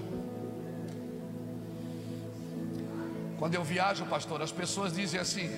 Quando 3.38 3.54
eu 3.54 3.64
viajo, 3.64 4.04
pastor, 4.04 4.42
as 4.42 4.52
pessoas 4.52 4.92
dizem 4.92 5.18
assim: 5.18 5.48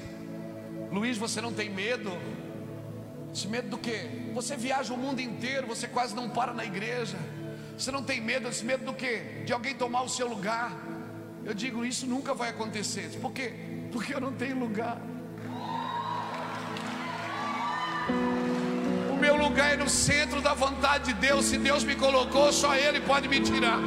Luiz, 0.92 1.18
você 1.18 1.40
não 1.40 1.52
tem 1.52 1.68
medo? 1.68 2.12
Esse 3.34 3.48
medo 3.48 3.70
do 3.70 3.78
quê? 3.78 4.30
Você 4.34 4.56
viaja 4.56 4.94
o 4.94 4.96
mundo 4.96 5.20
inteiro, 5.20 5.66
você 5.66 5.88
quase 5.88 6.14
não 6.14 6.30
para 6.30 6.54
na 6.54 6.64
igreja. 6.64 7.18
Você 7.76 7.90
não 7.90 8.02
tem 8.02 8.20
medo? 8.20 8.48
Esse 8.48 8.64
medo 8.64 8.84
do 8.84 8.94
quê? 8.94 9.42
De 9.44 9.52
alguém 9.52 9.74
tomar 9.74 10.02
o 10.02 10.08
seu 10.08 10.28
lugar. 10.28 10.72
Eu 11.44 11.54
digo, 11.54 11.84
isso 11.84 12.06
nunca 12.06 12.34
vai 12.34 12.50
acontecer. 12.50 13.10
Por 13.20 13.32
quê? 13.32 13.52
Porque 13.92 14.14
eu 14.14 14.20
não 14.20 14.32
tenho 14.32 14.58
lugar. 14.58 15.00
O 19.10 19.16
meu 19.16 19.36
lugar 19.36 19.74
é 19.74 19.76
no 19.76 19.88
centro 19.88 20.40
da 20.40 20.54
vontade 20.54 21.12
de 21.12 21.14
Deus. 21.14 21.44
Se 21.46 21.58
Deus 21.58 21.84
me 21.84 21.94
colocou, 21.94 22.52
só 22.52 22.74
Ele 22.74 23.00
pode 23.00 23.28
me 23.28 23.40
tirar 23.40 23.80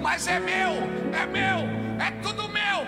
mas 0.00 0.26
é 0.26 0.40
meu, 0.40 0.72
é 1.12 1.26
meu, 1.26 1.58
é 2.02 2.10
tudo 2.22 2.48
meu. 2.48 2.86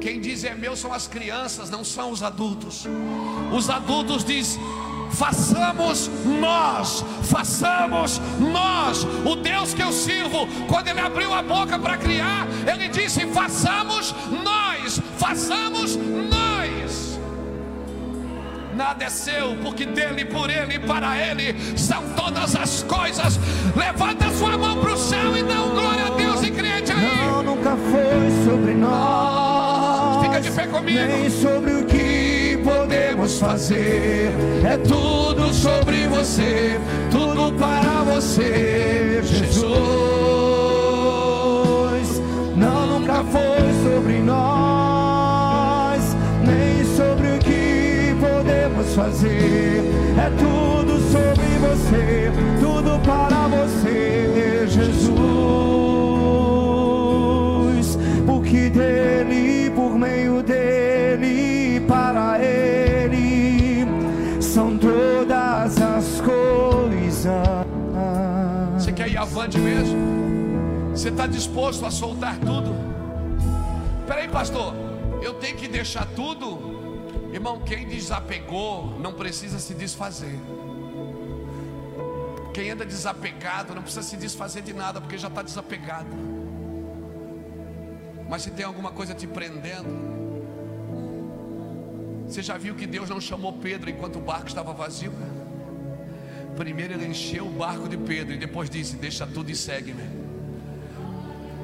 Quem 0.00 0.20
diz 0.20 0.44
é 0.44 0.54
meu 0.54 0.76
são 0.76 0.92
as 0.92 1.06
crianças, 1.06 1.70
não 1.70 1.82
são 1.82 2.10
os 2.10 2.22
adultos. 2.22 2.84
Os 3.56 3.70
adultos 3.70 4.24
dizem 4.24 4.60
façamos 5.12 6.10
nós, 6.24 7.04
façamos 7.24 8.20
nós. 8.38 9.04
O 9.24 9.36
Deus 9.36 9.74
que 9.74 9.82
eu 9.82 9.92
sirvo, 9.92 10.46
quando 10.68 10.88
Ele 10.88 11.00
abriu 11.00 11.32
a 11.32 11.42
boca 11.42 11.78
para 11.78 11.96
criar, 11.96 12.46
Ele 12.66 12.88
disse: 12.88 13.26
façamos 13.26 14.14
nós, 14.44 15.00
façamos 15.18 15.96
nós 15.96 16.50
nada 18.80 19.04
é 19.04 19.10
seu, 19.10 19.56
porque 19.62 19.84
dele, 19.84 20.24
por 20.24 20.48
ele 20.48 20.76
e 20.76 20.78
para 20.78 21.14
ele 21.18 21.54
são 21.76 22.02
todas 22.16 22.56
as 22.56 22.82
coisas. 22.82 23.38
Levanta 23.76 24.30
sua 24.30 24.56
mão 24.56 24.80
para 24.80 24.94
o 24.94 24.96
céu 24.96 25.36
e 25.36 25.42
dá 25.42 25.56
glória 25.56 26.06
a 26.06 26.10
Deus 26.16 26.42
e 26.42 26.50
crente 26.50 26.90
aí. 26.90 27.26
Não, 27.26 27.42
nunca 27.42 27.76
foi 27.76 28.50
sobre 28.50 28.72
nós. 28.72 30.24
Fica 30.24 30.40
de 30.40 30.50
pé 30.50 30.66
comigo. 30.66 30.98
Nem 30.98 31.28
sobre 31.28 31.72
o 31.74 31.84
podemos 32.70 33.38
fazer. 33.38 34.32
É 34.64 34.76
tudo 34.76 35.52
sobre 35.52 36.06
você, 36.06 36.80
tudo 37.10 37.52
para 37.58 38.04
você, 38.04 39.20
Jesus. 39.24 39.70
Não, 42.56 42.86
nunca 42.86 43.24
foi 43.24 43.72
sobre 43.82 44.20
nós, 44.20 46.00
nem 46.44 46.84
sobre 46.96 47.34
o 47.34 47.38
que 47.38 48.14
podemos 48.20 48.94
fazer. 48.94 49.82
É 50.16 50.30
tudo 50.38 51.00
sobre 51.10 51.58
você, 51.58 52.30
tudo 52.60 53.00
para 53.04 53.39
Você 71.00 71.08
está 71.08 71.26
disposto 71.26 71.86
a 71.86 71.90
soltar 71.90 72.36
tudo? 72.40 72.74
Peraí, 74.06 74.28
pastor, 74.28 74.74
eu 75.22 75.32
tenho 75.32 75.56
que 75.56 75.66
deixar 75.66 76.04
tudo? 76.04 76.58
Irmão, 77.32 77.58
quem 77.60 77.88
desapegou 77.88 78.98
não 79.00 79.14
precisa 79.14 79.58
se 79.58 79.72
desfazer. 79.72 80.38
Quem 82.52 82.70
anda 82.70 82.84
desapegado 82.84 83.74
não 83.74 83.80
precisa 83.80 84.02
se 84.02 84.14
desfazer 84.14 84.60
de 84.60 84.74
nada, 84.74 85.00
porque 85.00 85.16
já 85.16 85.28
está 85.28 85.40
desapegado. 85.40 86.10
Mas 88.28 88.42
se 88.42 88.50
tem 88.50 88.66
alguma 88.66 88.90
coisa 88.90 89.14
te 89.14 89.26
prendendo, 89.26 89.88
você 92.26 92.42
já 92.42 92.58
viu 92.58 92.74
que 92.74 92.86
Deus 92.86 93.08
não 93.08 93.22
chamou 93.22 93.54
Pedro 93.54 93.88
enquanto 93.88 94.16
o 94.16 94.20
barco 94.20 94.48
estava 94.48 94.74
vazio? 94.74 95.14
Primeiro 96.58 96.92
ele 96.92 97.06
encheu 97.06 97.46
o 97.46 97.50
barco 97.50 97.88
de 97.88 97.96
Pedro 97.96 98.34
e 98.34 98.36
depois 98.36 98.68
disse: 98.68 98.96
Deixa 98.96 99.26
tudo 99.26 99.50
e 99.50 99.56
segue-me. 99.56 100.29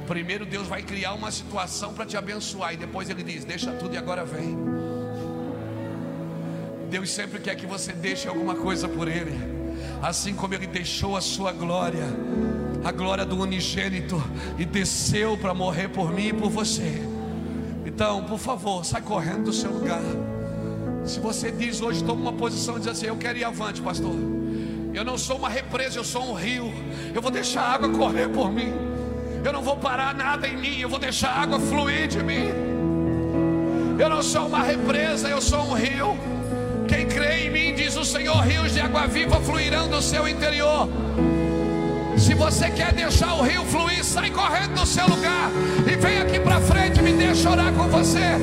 Primeiro 0.07 0.47
Deus 0.47 0.69
vai 0.69 0.83
criar 0.83 1.15
uma 1.15 1.31
situação 1.31 1.93
para 1.93 2.07
te 2.07 2.17
abençoar 2.17 2.75
e 2.75 2.77
depois 2.77 3.11
ele 3.11 3.23
diz: 3.23 3.45
Deixa 3.45 3.73
tudo 3.73 3.95
e 3.95 3.99
agora 3.99 4.25
vem. 4.25 4.57
Deus 6.89 7.11
sempre 7.11 7.41
quer 7.41 7.57
que 7.57 7.67
você 7.67 7.93
deixe 7.93 8.29
alguma 8.29 8.55
coisa 8.55 8.89
por 8.89 9.09
Ele, 9.09 9.37
assim 10.01 10.35
como 10.35 10.55
Ele 10.55 10.67
deixou 10.67 11.17
a 11.17 11.21
sua 11.21 11.53
glória, 11.53 12.05
a 12.85 12.93
glória 12.93 13.25
do 13.25 13.37
unigênito, 13.41 14.23
e 14.57 14.65
desceu 14.65 15.37
para 15.37 15.53
morrer 15.53 15.89
por 15.89 16.13
mim 16.13 16.29
e 16.29 16.33
por 16.33 16.49
você. 16.49 17.03
Então, 17.85 18.25
por 18.25 18.39
favor, 18.39 18.85
sai 18.85 19.03
correndo 19.03 19.45
do 19.45 19.53
seu 19.53 19.73
lugar. 19.73 20.03
Se 21.05 21.19
você 21.19 21.51
diz 21.51 21.81
hoje, 21.81 22.03
toma 22.05 22.21
uma 22.21 22.33
posição 22.33 22.77
e 22.77 22.81
diz 22.81 22.89
assim: 22.89 23.07
Eu 23.07 23.17
quero 23.17 23.39
ir 23.39 23.45
avante, 23.45 23.83
pastor. 23.83 24.15
Eu 24.95 25.05
não 25.05 25.19
sou 25.19 25.37
uma 25.37 25.49
represa, 25.49 25.99
eu 25.99 26.05
sou 26.05 26.31
um 26.31 26.35
rio. 26.35 26.73
Eu 27.15 27.21
vou 27.21 27.31
deixar 27.31 27.63
a 27.63 27.73
água 27.73 27.89
correr 27.91 28.29
por 28.29 28.53
mim. 28.53 28.73
Eu 29.47 29.53
não 29.53 29.63
vou 29.63 29.77
parar 29.77 30.13
nada 30.13 30.49
em 30.49 30.57
mim, 30.57 30.81
eu 30.81 30.89
vou 30.89 30.99
deixar 30.99 31.29
a 31.29 31.43
água 31.43 31.61
fluir 31.61 32.09
de 32.09 32.21
mim. 32.21 32.51
Eu 33.97 34.09
não 34.09 34.21
sou 34.21 34.49
uma 34.49 34.61
represa, 34.61 35.29
eu 35.29 35.41
sou 35.41 35.61
um 35.71 35.73
rio. 35.73 36.19
Quem 36.89 37.07
crê 37.07 37.47
em 37.47 37.51
mim, 37.51 37.73
diz 37.73 37.97
o 37.97 38.05
Senhor, 38.05 38.41
rios 38.41 38.75
de 38.75 38.81
água 38.81 39.07
viva 39.07 39.41
fluirão 39.41 39.89
do 39.89 40.03
seu 40.03 40.27
interior. 40.27 40.89
Se 42.19 42.35
você 42.35 42.71
quer 42.71 42.93
deixar 42.93 43.35
o 43.35 43.43
rio 43.43 43.65
fluir, 43.67 44.05
sai 44.05 44.31
correndo 44.31 44.81
do 44.81 44.85
seu 44.85 45.07
lugar 45.07 45.49
e 45.87 45.95
vem 45.95 46.19
aqui 46.19 46.41
para 46.41 46.61
frente, 46.61 47.01
me 47.01 47.13
deixa 47.13 47.49
orar 47.49 47.73
com 47.73 47.87
você. 47.87 48.41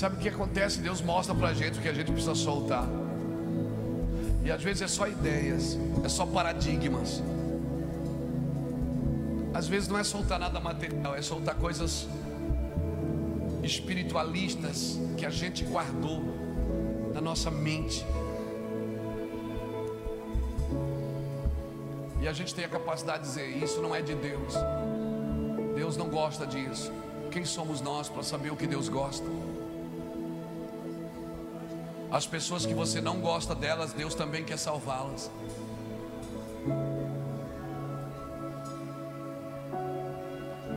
Sabe 0.00 0.16
o 0.16 0.18
que 0.18 0.30
acontece? 0.30 0.80
Deus 0.80 1.02
mostra 1.02 1.34
pra 1.34 1.52
gente 1.52 1.78
o 1.78 1.82
que 1.82 1.88
a 1.88 1.92
gente 1.92 2.10
precisa 2.10 2.34
soltar. 2.34 2.88
E 4.42 4.50
às 4.50 4.62
vezes 4.62 4.80
é 4.80 4.88
só 4.88 5.06
ideias, 5.06 5.76
é 6.02 6.08
só 6.08 6.24
paradigmas. 6.24 7.22
Às 9.52 9.68
vezes 9.68 9.88
não 9.90 9.98
é 9.98 10.04
soltar 10.04 10.38
nada 10.38 10.58
material, 10.58 11.14
é 11.14 11.20
soltar 11.20 11.54
coisas 11.56 12.08
espiritualistas 13.62 14.98
que 15.18 15.26
a 15.26 15.30
gente 15.30 15.64
guardou 15.64 16.22
na 17.12 17.20
nossa 17.20 17.50
mente. 17.50 18.02
E 22.22 22.26
a 22.26 22.32
gente 22.32 22.54
tem 22.54 22.64
a 22.64 22.70
capacidade 22.70 23.24
de 23.24 23.28
dizer: 23.28 23.48
Isso 23.62 23.82
não 23.82 23.94
é 23.94 24.00
de 24.00 24.14
Deus. 24.14 24.54
Deus 25.76 25.94
não 25.98 26.08
gosta 26.08 26.46
disso. 26.46 26.90
Quem 27.30 27.44
somos 27.44 27.82
nós 27.82 28.08
para 28.08 28.22
saber 28.22 28.50
o 28.50 28.56
que 28.56 28.66
Deus 28.66 28.88
gosta? 28.88 29.26
As 32.12 32.26
pessoas 32.26 32.66
que 32.66 32.74
você 32.74 33.00
não 33.00 33.20
gosta 33.20 33.54
delas, 33.54 33.92
Deus 33.92 34.16
também 34.16 34.42
quer 34.44 34.58
salvá-las. 34.58 35.30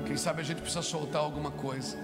Quem 0.06 0.16
sabe 0.16 0.42
a 0.42 0.44
gente 0.44 0.62
precisa 0.62 0.84
soltar 0.84 1.24
alguma 1.24 1.50
coisa. 1.50 1.98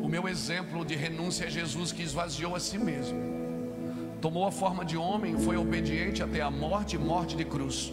O 0.00 0.06
meu 0.08 0.28
exemplo 0.28 0.84
de 0.84 0.94
renúncia 0.94 1.46
é 1.46 1.50
Jesus 1.50 1.90
que 1.90 2.02
esvaziou 2.02 2.54
a 2.54 2.60
si 2.60 2.78
mesmo. 2.78 3.18
Tomou 4.20 4.46
a 4.46 4.52
forma 4.52 4.84
de 4.84 4.96
homem, 4.96 5.36
foi 5.40 5.56
obediente 5.56 6.22
até 6.22 6.40
a 6.40 6.52
morte 6.52 6.96
morte 6.96 7.34
de 7.34 7.44
cruz. 7.44 7.92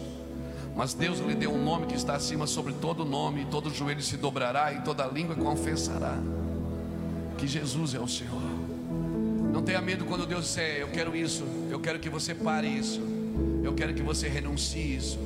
Mas 0.76 0.94
Deus 0.94 1.18
lhe 1.18 1.34
deu 1.34 1.52
um 1.52 1.64
nome 1.64 1.86
que 1.86 1.96
está 1.96 2.14
acima 2.14 2.46
sobre 2.46 2.74
todo 2.74 3.04
nome, 3.04 3.42
e 3.42 3.46
todo 3.46 3.74
joelho 3.74 4.02
se 4.02 4.16
dobrará 4.16 4.72
e 4.72 4.82
toda 4.82 5.04
língua 5.04 5.34
confessará 5.34 6.16
que 7.40 7.48
Jesus 7.48 7.94
é 7.94 7.98
o 7.98 8.06
Senhor. 8.06 8.42
Não 9.50 9.62
tenha 9.62 9.80
medo 9.80 10.04
quando 10.04 10.26
Deus 10.26 10.44
disser: 10.44 10.80
Eu 10.80 10.88
quero 10.88 11.16
isso, 11.16 11.42
eu 11.70 11.80
quero 11.80 11.98
que 11.98 12.10
você 12.10 12.34
pare 12.34 12.68
isso, 12.68 13.00
eu 13.64 13.72
quero 13.72 13.94
que 13.94 14.02
você 14.02 14.28
renuncie 14.28 14.94
isso. 14.94 15.18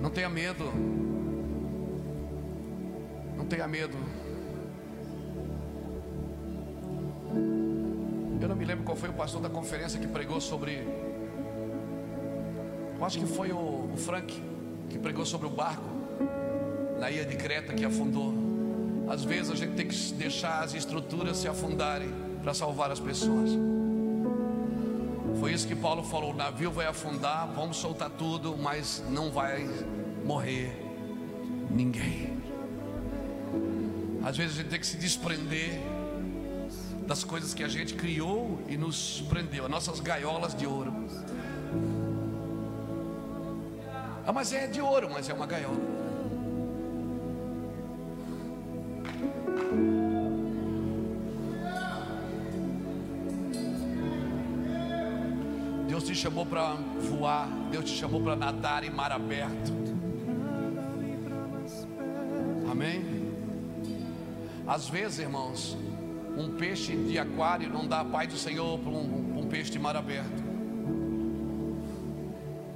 Não 0.00 0.08
tenha 0.08 0.30
medo. 0.30 0.64
Não 3.36 3.44
tenha 3.44 3.68
medo. 3.68 3.96
Eu 8.40 8.48
não 8.48 8.56
me 8.56 8.64
lembro 8.64 8.84
qual 8.84 8.96
foi 8.96 9.10
o 9.10 9.12
pastor 9.12 9.42
da 9.42 9.50
conferência 9.50 10.00
que 10.00 10.06
pregou 10.06 10.40
sobre. 10.40 10.86
Eu 12.98 13.04
acho 13.04 13.18
que 13.18 13.26
foi 13.26 13.52
o, 13.52 13.90
Frank 13.96 14.42
que 14.88 14.98
pregou 14.98 15.26
sobre 15.26 15.46
o 15.46 15.50
barco 15.50 15.84
na 16.98 17.10
ilha 17.10 17.26
de 17.26 17.36
Creta 17.36 17.74
que 17.74 17.84
afundou. 17.84 18.47
Às 19.08 19.24
vezes 19.24 19.50
a 19.50 19.54
gente 19.54 19.74
tem 19.74 19.86
que 19.86 19.96
deixar 20.14 20.62
as 20.62 20.74
estruturas 20.74 21.38
se 21.38 21.48
afundarem 21.48 22.10
para 22.42 22.52
salvar 22.52 22.90
as 22.90 23.00
pessoas. 23.00 23.50
Foi 25.40 25.52
isso 25.52 25.66
que 25.66 25.74
Paulo 25.74 26.02
falou: 26.02 26.32
o 26.32 26.36
navio 26.36 26.70
vai 26.70 26.86
afundar, 26.86 27.48
vamos 27.54 27.76
soltar 27.76 28.10
tudo, 28.10 28.56
mas 28.56 29.02
não 29.08 29.30
vai 29.30 29.66
morrer 30.24 30.72
ninguém. 31.70 32.36
Às 34.24 34.36
vezes 34.36 34.58
a 34.58 34.62
gente 34.62 34.70
tem 34.70 34.80
que 34.80 34.86
se 34.86 34.96
desprender 34.96 35.80
das 37.06 37.24
coisas 37.24 37.54
que 37.54 37.64
a 37.64 37.68
gente 37.68 37.94
criou 37.94 38.60
e 38.68 38.76
nos 38.76 39.22
prendeu, 39.28 39.64
as 39.64 39.70
nossas 39.70 40.00
gaiolas 40.00 40.54
de 40.54 40.66
ouro. 40.66 40.92
Ah, 44.26 44.32
mas 44.32 44.52
é 44.52 44.66
de 44.66 44.82
ouro, 44.82 45.08
mas 45.10 45.30
é 45.30 45.32
uma 45.32 45.46
gaiola. 45.46 45.97
Chamou 56.28 56.44
para 56.44 56.74
voar, 57.08 57.48
Deus 57.70 57.86
te 57.86 57.96
chamou 57.96 58.20
para 58.20 58.36
nadar 58.36 58.84
em 58.84 58.90
mar 58.90 59.10
aberto. 59.10 59.72
Amém? 62.70 63.02
Às 64.66 64.90
vezes, 64.90 65.20
irmãos, 65.20 65.74
um 66.36 66.54
peixe 66.58 66.94
de 66.94 67.18
aquário 67.18 67.70
não 67.70 67.86
dá 67.86 68.00
a 68.00 68.04
paz 68.04 68.28
do 68.28 68.36
Senhor 68.36 68.78
para 68.78 68.90
um, 68.90 69.38
um 69.38 69.48
peixe 69.48 69.70
de 69.70 69.78
mar 69.78 69.96
aberto. 69.96 70.44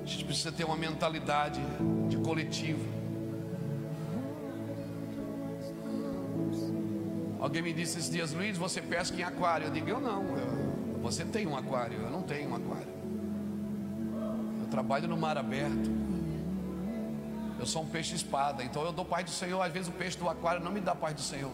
A 0.02 0.06
gente 0.06 0.24
precisa 0.24 0.50
ter 0.50 0.64
uma 0.64 0.76
mentalidade 0.76 1.60
de 2.08 2.16
coletivo. 2.16 2.90
Alguém 7.38 7.60
me 7.60 7.74
disse 7.74 7.98
esses 7.98 8.10
dias, 8.10 8.32
Luiz, 8.32 8.56
você 8.56 8.80
pesca 8.80 9.14
em 9.14 9.24
aquário? 9.24 9.66
Eu 9.66 9.70
digo, 9.70 9.90
eu 9.90 10.00
não. 10.00 10.24
Eu, 10.38 11.02
você 11.02 11.22
tem 11.22 11.46
um 11.46 11.54
aquário, 11.54 12.00
eu 12.00 12.10
não 12.10 12.22
tenho 12.22 12.48
um 12.48 12.54
aquário. 12.54 13.01
Trabalho 14.72 15.06
no 15.06 15.18
mar 15.18 15.36
aberto. 15.36 15.90
Eu 17.60 17.66
sou 17.66 17.82
um 17.82 17.86
peixe 17.86 18.14
espada, 18.14 18.64
então 18.64 18.82
eu 18.82 18.90
dou 18.90 19.04
paz 19.04 19.26
do 19.26 19.30
Senhor. 19.30 19.60
Às 19.60 19.70
vezes 19.70 19.88
o 19.88 19.92
peixe 19.92 20.16
do 20.16 20.26
aquário 20.30 20.64
não 20.64 20.72
me 20.72 20.80
dá 20.80 20.94
paz 20.94 21.14
do 21.14 21.20
Senhor, 21.20 21.52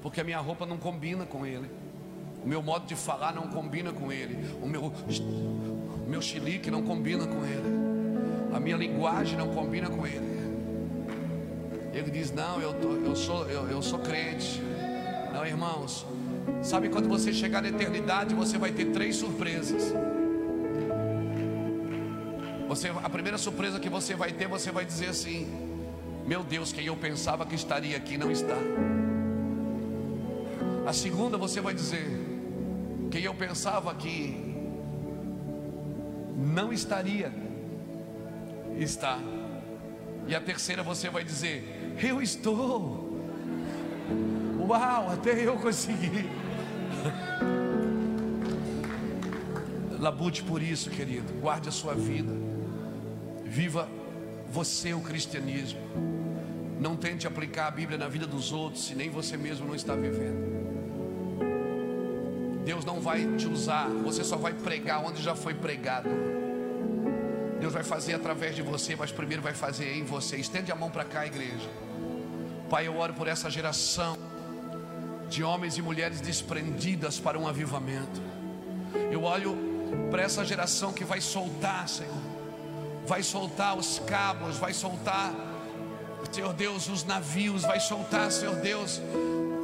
porque 0.00 0.18
a 0.18 0.24
minha 0.24 0.40
roupa 0.40 0.64
não 0.64 0.78
combina 0.78 1.26
com 1.26 1.44
ele, 1.44 1.70
o 2.42 2.48
meu 2.48 2.62
modo 2.62 2.86
de 2.86 2.96
falar 2.96 3.34
não 3.34 3.46
combina 3.46 3.92
com 3.92 4.10
ele, 4.10 4.38
o 4.62 4.66
meu, 4.66 4.86
o 4.86 6.08
meu 6.08 6.22
chilique 6.22 6.70
não 6.70 6.82
combina 6.82 7.26
com 7.26 7.44
ele, 7.44 8.56
a 8.56 8.58
minha 8.58 8.78
linguagem 8.78 9.36
não 9.36 9.48
combina 9.48 9.90
com 9.90 10.06
ele. 10.06 10.32
Ele 11.92 12.10
diz: 12.10 12.32
Não, 12.32 12.58
eu, 12.58 12.72
tô, 12.72 12.88
eu, 12.88 13.14
sou, 13.14 13.46
eu, 13.50 13.68
eu 13.68 13.82
sou 13.82 13.98
crente. 13.98 14.62
Não, 15.30 15.44
irmãos, 15.44 16.06
sabe 16.62 16.88
quando 16.88 17.06
você 17.06 17.34
chegar 17.34 17.60
na 17.60 17.68
eternidade, 17.68 18.34
você 18.34 18.56
vai 18.56 18.72
ter 18.72 18.86
três 18.86 19.16
surpresas. 19.16 19.92
Você, 22.72 22.88
a 22.88 23.10
primeira 23.10 23.36
surpresa 23.36 23.78
que 23.78 23.90
você 23.90 24.14
vai 24.14 24.32
ter, 24.32 24.48
você 24.48 24.72
vai 24.72 24.86
dizer 24.86 25.08
assim: 25.08 25.46
Meu 26.26 26.42
Deus, 26.42 26.72
quem 26.72 26.86
eu 26.86 26.96
pensava 26.96 27.44
que 27.44 27.54
estaria 27.54 27.94
aqui 27.94 28.16
não 28.16 28.30
está. 28.30 28.56
A 30.86 30.92
segunda 30.94 31.36
você 31.36 31.60
vai 31.60 31.74
dizer: 31.74 32.06
Quem 33.10 33.24
eu 33.24 33.34
pensava 33.34 33.94
que 33.94 34.56
não 36.34 36.72
estaria, 36.72 37.30
está. 38.78 39.18
E 40.26 40.34
a 40.34 40.40
terceira 40.40 40.82
você 40.82 41.10
vai 41.10 41.24
dizer: 41.24 41.94
Eu 42.02 42.22
estou. 42.22 43.20
Uau, 44.58 45.10
até 45.10 45.46
eu 45.46 45.58
consegui. 45.58 46.26
Labute 50.00 50.42
por 50.42 50.62
isso, 50.62 50.88
querido. 50.88 51.34
Guarde 51.34 51.68
a 51.68 51.72
sua 51.72 51.94
vida. 51.94 52.51
Viva 53.52 53.86
você 54.50 54.94
o 54.94 55.00
cristianismo. 55.02 55.78
Não 56.80 56.96
tente 56.96 57.26
aplicar 57.26 57.66
a 57.66 57.70
Bíblia 57.70 57.98
na 57.98 58.08
vida 58.08 58.26
dos 58.26 58.50
outros, 58.50 58.86
se 58.86 58.94
nem 58.94 59.10
você 59.10 59.36
mesmo 59.36 59.66
não 59.66 59.74
está 59.74 59.94
vivendo. 59.94 60.40
Deus 62.64 62.82
não 62.82 62.98
vai 62.98 63.26
te 63.36 63.46
usar, 63.46 63.90
você 63.90 64.24
só 64.24 64.38
vai 64.38 64.54
pregar 64.54 65.04
onde 65.04 65.22
já 65.22 65.34
foi 65.34 65.52
pregado. 65.52 66.08
Deus 67.60 67.74
vai 67.74 67.82
fazer 67.82 68.14
através 68.14 68.56
de 68.56 68.62
você, 68.62 68.96
mas 68.96 69.12
primeiro 69.12 69.42
vai 69.42 69.52
fazer 69.52 69.98
em 69.98 70.02
você. 70.02 70.38
Estende 70.38 70.72
a 70.72 70.74
mão 70.74 70.90
para 70.90 71.04
cá, 71.04 71.26
igreja. 71.26 71.68
Pai, 72.70 72.86
eu 72.86 72.96
oro 72.96 73.12
por 73.12 73.28
essa 73.28 73.50
geração 73.50 74.16
de 75.28 75.44
homens 75.44 75.76
e 75.76 75.82
mulheres 75.82 76.22
desprendidas 76.22 77.20
para 77.20 77.38
um 77.38 77.46
avivamento. 77.46 78.22
Eu 79.10 79.24
olho 79.24 79.54
para 80.10 80.22
essa 80.22 80.42
geração 80.42 80.90
que 80.90 81.04
vai 81.04 81.20
soltar, 81.20 81.86
Senhor 81.86 82.31
vai 83.06 83.22
soltar 83.22 83.76
os 83.76 83.98
cabos, 84.00 84.58
vai 84.58 84.72
soltar, 84.72 85.32
Senhor 86.30 86.52
Deus, 86.54 86.88
os 86.88 87.04
navios, 87.04 87.62
vai 87.62 87.80
soltar, 87.80 88.30
Senhor 88.30 88.56
Deus, 88.56 89.00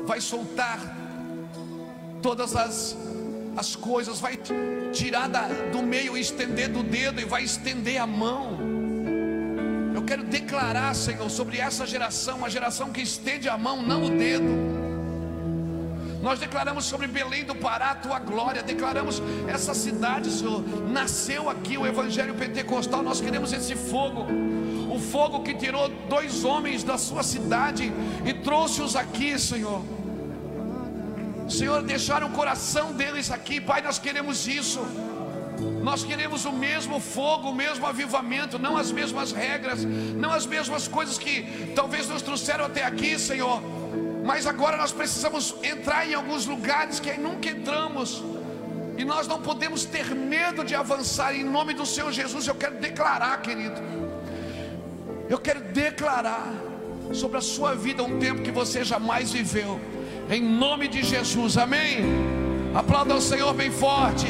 vai 0.07 0.21
soltar 0.21 0.79
todas 2.21 2.55
as, 2.57 2.97
as 3.57 3.77
coisas, 3.77 4.21
vai 4.21 4.39
tirar 4.93 5.29
da, 5.29 5.49
do 5.73 5.83
meio 5.83 6.17
e 6.17 6.21
estender 6.21 6.69
do 6.69 6.83
dedo 6.83 7.21
e 7.21 7.25
vai 7.25 7.45
estender 7.45 8.01
a 8.01 8.07
mão. 8.07 8.59
Eu 9.95 10.05
quero 10.05 10.25
declarar, 10.25 10.95
Senhor, 10.95 11.29
sobre 11.31 11.59
essa 11.59 11.87
geração, 11.87 12.45
a 12.45 12.49
geração 12.49 12.93
que 12.93 13.01
estende 13.01 13.49
a 13.49 13.57
mão, 13.57 13.83
não 13.83 14.05
o 14.05 14.11
dedo. 14.11 14.88
Nós 16.29 16.41
declaramos 16.41 16.85
sobre 16.85 17.07
Belém 17.07 17.43
do 17.43 17.55
Pará 17.55 17.93
a 17.93 17.95
tua 17.95 18.19
glória, 18.19 18.63
declaramos 18.63 19.23
essa 19.47 19.73
cidade, 19.73 20.31
Senhor. 20.31 20.63
Nasceu 20.87 21.49
aqui 21.49 21.79
o 21.79 21.87
Evangelho 21.87 22.35
Pentecostal. 22.35 23.03
Nós 23.03 23.19
queremos 23.19 23.51
esse 23.51 23.75
fogo, 23.75 24.27
o 24.95 24.99
fogo 24.99 25.43
que 25.43 25.55
tirou 25.55 25.89
dois 25.89 26.45
homens 26.45 26.85
da 26.85 26.99
sua 26.99 27.23
cidade 27.23 27.91
e 28.27 28.35
trouxe-os 28.35 28.95
aqui, 28.95 29.39
Senhor. 29.39 29.83
Senhor, 31.49 31.83
deixaram 31.83 32.27
o 32.27 32.33
coração 32.33 32.93
deles 32.93 33.31
aqui, 33.31 33.59
Pai. 33.59 33.81
Nós 33.81 33.99
queremos 33.99 34.47
isso. 34.47 34.87
Nós 35.83 36.05
queremos 36.05 36.45
o 36.45 36.53
mesmo 36.53 37.01
fogo, 37.01 37.49
o 37.49 37.55
mesmo 37.55 37.87
avivamento, 37.87 38.59
não 38.59 38.77
as 38.77 38.93
mesmas 38.93 39.33
regras, 39.33 39.83
não 39.83 40.31
as 40.31 40.45
mesmas 40.45 40.87
coisas 40.87 41.17
que 41.17 41.73
talvez 41.75 42.07
nos 42.07 42.21
trouxeram 42.21 42.67
até 42.67 42.85
aqui, 42.85 43.19
Senhor 43.19 43.78
Mas 44.29 44.47
agora 44.47 44.77
nós 44.77 44.93
precisamos 44.93 45.55
entrar 45.63 46.07
em 46.07 46.13
alguns 46.13 46.45
lugares 46.45 47.01
que 47.01 47.09
aí 47.09 47.19
nunca 47.19 47.49
entramos. 47.49 48.23
E 48.99 49.03
nós 49.03 49.27
não 49.27 49.41
podemos 49.41 49.87
ter 49.87 50.15
medo 50.15 50.63
de 50.63 50.75
avançar. 50.75 51.35
Em 51.35 51.43
nome 51.43 51.73
do 51.73 51.87
Senhor 51.87 52.13
Jesus, 52.13 52.47
eu 52.47 52.55
quero 52.55 52.75
declarar, 52.75 53.41
querido. 53.41 53.81
Eu 55.31 55.39
quero 55.39 55.63
declarar 55.73 56.53
sobre 57.15 57.39
a 57.39 57.41
sua 57.41 57.75
vida 57.75 58.03
um 58.03 58.19
tempo 58.19 58.43
que 58.43 58.51
você 58.51 58.85
jamais 58.85 59.33
viveu. 59.33 59.81
Em 60.29 60.43
nome 60.43 60.89
de 60.89 61.03
Jesus, 61.03 61.57
amém. 61.57 62.05
Aplauda 62.75 63.15
o 63.15 63.23
Senhor 63.23 63.55
bem 63.55 63.71
forte. 63.71 64.27